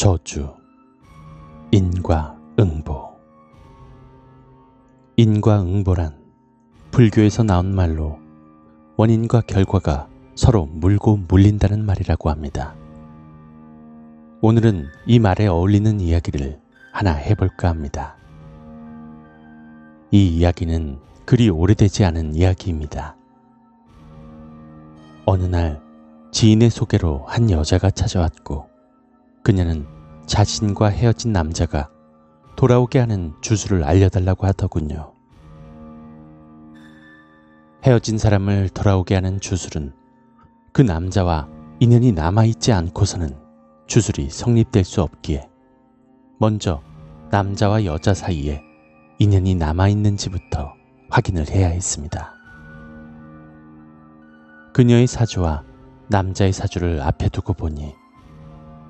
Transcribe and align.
저주 0.00 0.48
인과응보 1.72 3.10
인과응보란 5.16 6.24
불교에서 6.90 7.42
나온 7.42 7.74
말로 7.74 8.18
원인과 8.96 9.42
결과가 9.42 10.08
서로 10.36 10.64
물고 10.64 11.18
물린다는 11.28 11.84
말이라고 11.84 12.30
합니다. 12.30 12.74
오늘은 14.40 14.86
이 15.04 15.18
말에 15.18 15.46
어울리는 15.48 16.00
이야기를 16.00 16.58
하나 16.92 17.12
해볼까 17.12 17.68
합니다. 17.68 18.16
이 20.10 20.28
이야기는 20.28 20.98
그리 21.26 21.50
오래되지 21.50 22.06
않은 22.06 22.34
이야기입니다. 22.36 23.16
어느 25.26 25.44
날 25.44 25.82
지인의 26.30 26.70
소개로 26.70 27.26
한 27.26 27.50
여자가 27.50 27.90
찾아왔고 27.90 28.69
그녀는 29.42 29.86
자신과 30.26 30.88
헤어진 30.88 31.32
남자가 31.32 31.90
돌아오게 32.56 32.98
하는 32.98 33.32
주소를 33.40 33.84
알려달라고 33.84 34.46
하더군요. 34.46 35.14
헤어진 37.84 38.18
사람을 38.18 38.68
돌아오게 38.68 39.14
하는 39.14 39.40
주술은 39.40 39.94
그 40.72 40.82
남자와 40.82 41.48
인연이 41.80 42.12
남아있지 42.12 42.72
않고서는 42.72 43.36
주술이 43.86 44.28
성립될 44.28 44.84
수 44.84 45.02
없기에 45.02 45.48
먼저 46.38 46.82
남자와 47.30 47.84
여자 47.86 48.12
사이에 48.12 48.62
인연이 49.18 49.54
남아있는지부터 49.54 50.74
확인을 51.08 51.48
해야 51.48 51.68
했습니다. 51.68 52.34
그녀의 54.72 55.06
사주와 55.06 55.64
남자의 56.08 56.52
사주를 56.52 57.00
앞에 57.00 57.28
두고 57.30 57.54
보니 57.54 57.99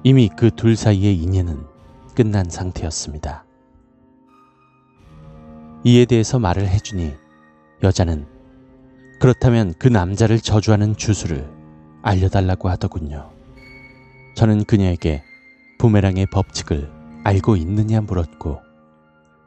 이미 0.03 0.29
그 0.29 0.51
둘 0.51 0.77
사이의 0.77 1.15
인연은 1.17 1.67
끝난 2.15 2.49
상태였습니다. 2.49 3.45
이에 5.85 6.07
대해서 6.07 6.39
말을 6.39 6.69
해주니 6.69 7.15
여자는 7.83 8.27
그렇다면 9.21 9.75
그 9.79 9.89
남자를 9.89 10.41
저주하는 10.41 10.97
주술을 10.97 11.47
알려달라고 12.03 12.71
하더군요. 12.71 13.31
저는 14.37 14.65
그녀에게 14.65 15.23
부메랑의 15.79 16.27
법칙을 16.33 16.91
알고 17.25 17.57
있느냐 17.57 18.01
물었고, 18.01 18.59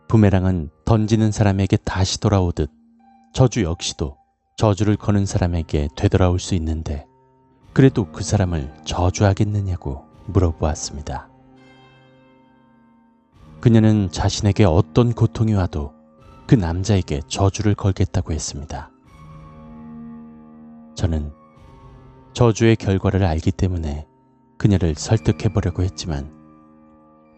부메랑은 0.07 0.69
던지는 0.85 1.31
사람에게 1.31 1.77
다시 1.77 2.19
돌아오듯 2.19 2.69
저주 3.33 3.63
역시도 3.63 4.17
저주를 4.57 4.97
거는 4.97 5.25
사람에게 5.25 5.89
되돌아올 5.95 6.39
수 6.39 6.53
있는데, 6.53 7.07
그래도 7.73 8.11
그 8.11 8.23
사람을 8.23 8.71
저주하겠느냐고 8.85 10.12
물어보았습니다. 10.25 11.29
그녀는 13.61 14.09
자신에게 14.11 14.65
어떤 14.65 15.13
고통이 15.13 15.53
와도 15.53 15.93
그 16.47 16.55
남자에게 16.55 17.21
저주를 17.27 17.75
걸겠다고 17.75 18.33
했습니다. 18.33 18.91
저는 20.95 21.31
저주의 22.33 22.75
결과를 22.75 23.23
알기 23.23 23.51
때문에 23.51 24.07
그녀를 24.57 24.95
설득해 24.95 25.53
보려고 25.53 25.83
했지만 25.83 26.31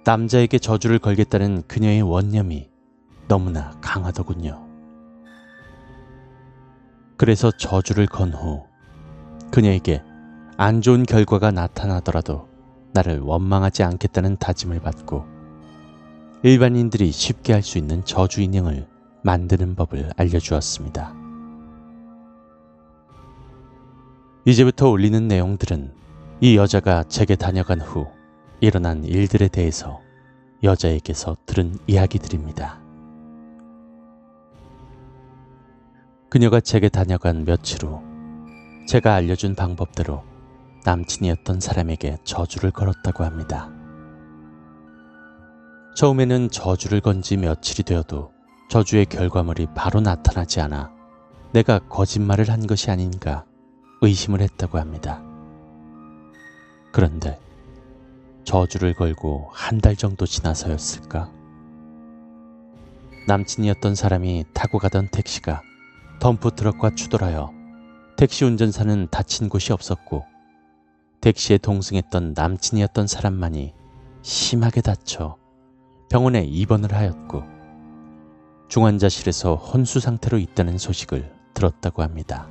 남자에게 0.05 0.59
저주를 0.59 0.99
걸겠다는 0.99 1.63
그녀의 1.67 2.01
원념이 2.01 2.69
너무나 3.27 3.71
강하더군요. 3.81 4.65
그래서 7.17 7.51
저주를 7.51 8.07
건 8.07 8.33
후 8.33 8.65
그녀에게 9.51 10.03
안 10.57 10.81
좋은 10.81 11.03
결과가 11.03 11.51
나타나더라도 11.51 12.47
나를 12.95 13.19
원망하지 13.19 13.83
않겠다는 13.83 14.37
다짐을 14.37 14.79
받고 14.79 15.25
일반인들이 16.43 17.11
쉽게 17.11 17.53
할 17.53 17.61
수 17.61 17.77
있는 17.77 18.05
저주 18.05 18.41
인형을 18.41 18.87
만드는 19.23 19.75
법을 19.75 20.11
알려주었습니다. 20.15 21.13
이제부터 24.45 24.89
올리는 24.89 25.27
내용들은 25.27 25.91
이 26.39 26.55
여자가 26.55 27.03
제게 27.03 27.35
다녀간 27.35 27.81
후 27.81 28.07
일어난 28.61 29.03
일들에 29.03 29.47
대해서 29.47 29.99
여자에게서 30.63 31.35
들은 31.45 31.77
이야기들입니다. 31.87 32.79
그녀가 36.29 36.59
제게 36.59 36.89
다녀간 36.89 37.43
며칠 37.43 37.85
후 37.85 38.01
제가 38.87 39.15
알려준 39.15 39.55
방법대로 39.55 40.23
남친이었던 40.85 41.59
사람에게 41.59 42.17
저주를 42.23 42.71
걸었다고 42.71 43.23
합니다. 43.23 43.69
처음에는 45.95 46.49
저주를 46.51 47.01
건 47.01 47.21
지 47.21 47.37
며칠이 47.37 47.83
되어도 47.85 48.31
저주의 48.69 49.05
결과물이 49.05 49.67
바로 49.75 49.99
나타나지 50.01 50.61
않아 50.61 50.91
내가 51.53 51.79
거짓말을 51.79 52.49
한 52.51 52.67
것이 52.67 52.91
아닌가 52.91 53.45
의심을 54.01 54.41
했다고 54.41 54.77
합니다. 54.77 55.23
그런데 56.91 57.39
저주를 58.43 58.93
걸고 58.93 59.49
한 59.53 59.79
달 59.81 59.95
정도 59.95 60.25
지나서였을까? 60.25 61.31
남친이었던 63.27 63.95
사람이 63.95 64.45
타고 64.53 64.77
가던 64.77 65.07
택시가 65.11 65.61
덤프트럭과 66.19 66.93
추돌하여 66.95 67.51
택시 68.17 68.45
운전사는 68.45 69.07
다친 69.09 69.49
곳이 69.49 69.73
없었고 69.73 70.25
택시에 71.25 71.57
동승했던 71.57 72.33
남친이었던 72.35 73.07
사람만이 73.07 73.73
심하게 74.21 74.81
다쳐 74.81 75.37
병원에 76.07 76.43
입원을 76.43 76.93
하였고 76.93 77.41
중환자실에서 78.67 79.55
혼수 79.55 79.99
상태로 79.99 80.37
있다는 80.37 80.77
소식을 80.77 81.33
들었다고 81.55 82.03
합니다. 82.03 82.47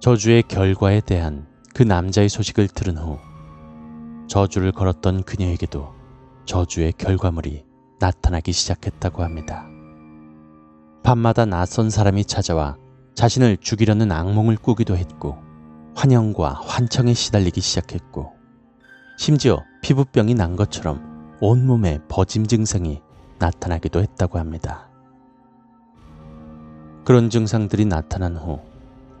저주의 0.00 0.42
결과에 0.42 1.02
대한 1.02 1.46
그 1.74 1.82
남자의 1.82 2.30
소식을 2.30 2.68
들은 2.68 2.96
후 2.96 3.18
저주를 4.26 4.72
걸었던 4.72 5.24
그녀에게도 5.24 5.92
저주의 6.46 6.92
결과물이 6.92 7.66
나타나기 7.98 8.52
시작했다고 8.52 9.22
합니다. 9.22 9.66
밤마다 11.02 11.44
낯선 11.44 11.90
사람이 11.90 12.24
찾아와 12.24 12.78
자신을 13.14 13.58
죽이려는 13.58 14.10
악몽을 14.10 14.56
꾸기도 14.56 14.96
했고 14.96 15.49
환영과 16.00 16.54
환청에 16.64 17.12
시달리기 17.12 17.60
시작했고 17.60 18.32
심지어 19.18 19.62
피부병이 19.82 20.32
난 20.32 20.56
것처럼 20.56 21.36
온몸에 21.42 21.98
버짐 22.08 22.46
증상이 22.46 23.02
나타나기도 23.38 24.00
했다고 24.00 24.38
합니다. 24.38 24.88
그런 27.04 27.28
증상들이 27.28 27.84
나타난 27.84 28.38
후 28.38 28.60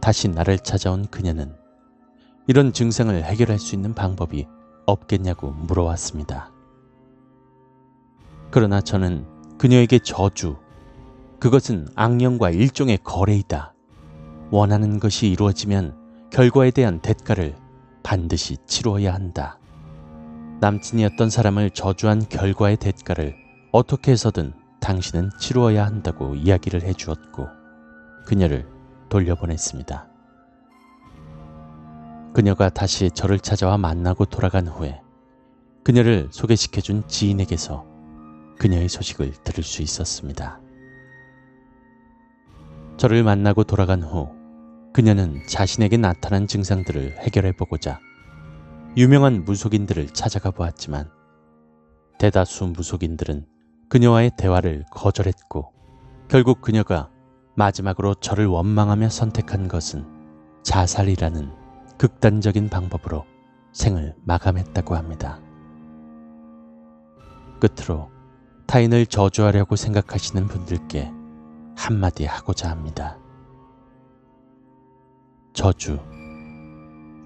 다시 0.00 0.28
나를 0.28 0.58
찾아온 0.58 1.06
그녀는 1.06 1.54
이런 2.46 2.72
증상을 2.72 3.24
해결할 3.24 3.58
수 3.58 3.74
있는 3.74 3.92
방법이 3.92 4.46
없겠냐고 4.86 5.50
물어왔습니다. 5.50 6.50
그러나 8.50 8.80
저는 8.80 9.26
그녀에게 9.58 9.98
저주, 9.98 10.56
그것은 11.40 11.88
악령과 11.94 12.48
일종의 12.48 13.00
거래이다. 13.04 13.74
원하는 14.50 14.98
것이 14.98 15.28
이루어지면 15.28 15.99
결과에 16.30 16.70
대한 16.70 17.00
대가를 17.00 17.56
반드시 18.04 18.56
치루어야 18.66 19.12
한다. 19.12 19.58
남친이었던 20.60 21.28
사람을 21.28 21.70
저주한 21.70 22.28
결과의 22.28 22.76
대가를 22.76 23.34
어떻게 23.72 24.12
해서든 24.12 24.52
당신은 24.80 25.30
치루어야 25.40 25.84
한다고 25.84 26.36
이야기를 26.36 26.82
해주었고, 26.82 27.48
그녀를 28.26 28.68
돌려보냈습니다. 29.08 30.08
그녀가 32.32 32.68
다시 32.68 33.10
저를 33.10 33.40
찾아와 33.40 33.76
만나고 33.76 34.24
돌아간 34.24 34.68
후에 34.68 35.02
그녀를 35.82 36.28
소개시켜준 36.30 37.08
지인에게서 37.08 37.84
그녀의 38.56 38.88
소식을 38.88 39.32
들을 39.42 39.64
수 39.64 39.82
있었습니다. 39.82 40.60
저를 42.98 43.24
만나고 43.24 43.64
돌아간 43.64 44.02
후 44.02 44.39
그녀는 44.92 45.40
자신에게 45.46 45.96
나타난 45.96 46.48
증상들을 46.48 47.18
해결해 47.18 47.52
보고자 47.52 48.00
유명한 48.96 49.44
무속인들을 49.44 50.08
찾아가 50.08 50.50
보았지만 50.50 51.08
대다수 52.18 52.66
무속인들은 52.66 53.46
그녀와의 53.88 54.32
대화를 54.36 54.84
거절했고 54.90 55.72
결국 56.28 56.60
그녀가 56.60 57.08
마지막으로 57.54 58.14
저를 58.14 58.46
원망하며 58.46 59.10
선택한 59.10 59.68
것은 59.68 60.04
자살이라는 60.64 61.52
극단적인 61.98 62.68
방법으로 62.68 63.24
생을 63.72 64.16
마감했다고 64.24 64.96
합니다. 64.96 65.40
끝으로 67.60 68.10
타인을 68.66 69.06
저주하려고 69.06 69.76
생각하시는 69.76 70.48
분들께 70.48 71.12
한마디 71.76 72.24
하고자 72.24 72.70
합니다. 72.70 73.19
저주. 75.52 75.98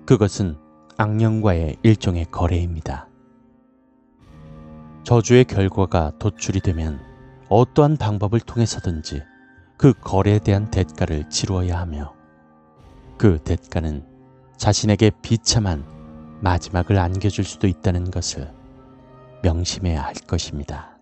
그것은 0.06 0.56
악령과의 0.97 1.76
일종의 1.82 2.26
거래입니다. 2.31 3.09
저주의 5.03 5.44
결과가 5.44 6.12
도출이 6.19 6.61
되면 6.61 7.00
어떠한 7.49 7.99
방법을 7.99 8.41
통해서든지 8.41 9.23
그 9.76 9.93
거래에 9.93 10.38
대한 10.38 10.71
대가를 10.71 11.29
치루어야 11.29 11.79
하며 11.79 12.15
그 13.19 13.38
대가는 13.38 14.05
자신에게 14.56 15.11
비참한 15.21 15.85
마지막을 16.41 16.99
안겨줄 16.99 17.44
수도 17.44 17.67
있다는 17.67 18.11
것을 18.11 18.50
명심해야 19.43 20.03
할 20.03 20.15
것입니다. 20.26 20.94